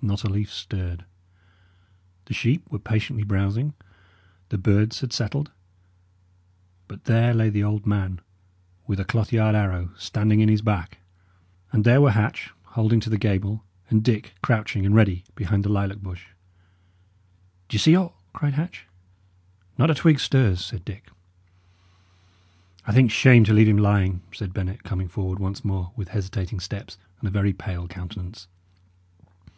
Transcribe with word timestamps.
Not 0.00 0.24
a 0.24 0.30
leaf 0.30 0.50
stirred. 0.50 1.04
The 2.24 2.32
sheep 2.32 2.62
were 2.70 2.78
patiently 2.78 3.22
browsing; 3.24 3.74
the 4.48 4.56
birds 4.56 5.02
had 5.02 5.12
settled. 5.12 5.52
But 6.88 7.04
there 7.04 7.34
lay 7.34 7.50
the 7.50 7.62
old 7.62 7.84
man, 7.86 8.22
with 8.86 8.98
a 8.98 9.04
cloth 9.04 9.30
yard 9.30 9.54
arrow 9.54 9.90
standing 9.98 10.40
in 10.40 10.48
his 10.48 10.62
back; 10.62 11.00
and 11.70 11.84
there 11.84 12.00
were 12.00 12.12
Hatch 12.12 12.50
holding 12.62 12.98
to 13.00 13.10
the 13.10 13.18
gable, 13.18 13.62
and 13.90 14.02
Dick 14.02 14.32
crouching 14.42 14.86
and 14.86 14.94
ready 14.94 15.24
behind 15.34 15.62
the 15.62 15.68
lilac 15.72 15.98
bush. 15.98 16.28
"D'ye 17.68 17.78
see 17.78 17.94
aught?" 17.94 18.14
cried 18.32 18.54
Hatch. 18.54 18.86
"Not 19.76 19.90
a 19.90 19.94
twig 19.94 20.18
stirs," 20.18 20.64
said 20.64 20.86
Dick. 20.86 21.08
"I 22.86 22.92
think 22.92 23.10
shame 23.10 23.44
to 23.44 23.52
leave 23.52 23.68
him 23.68 23.76
lying," 23.76 24.22
said 24.32 24.54
Bennet, 24.54 24.82
coming 24.82 25.08
forward 25.08 25.38
once 25.38 25.62
more 25.62 25.92
with 25.94 26.08
hesitating 26.08 26.60
steps 26.60 26.96
and 27.18 27.28
a 27.28 27.30
very 27.30 27.52
pale 27.52 27.86
countenance. 27.86 28.48